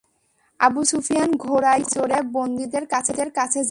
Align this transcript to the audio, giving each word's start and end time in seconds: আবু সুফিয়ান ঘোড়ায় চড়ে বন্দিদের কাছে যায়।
আবু 0.59 0.81
সুফিয়ান 0.83 1.29
ঘোড়ায় 1.37 1.83
চড়ে 1.93 2.19
বন্দিদের 2.31 2.85
কাছে 2.87 3.11
যায়। 3.17 3.59